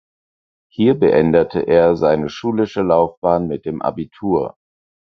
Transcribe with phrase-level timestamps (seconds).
[0.71, 4.57] Hier beendete er seine schulische Laufbahn mit dem Abitur.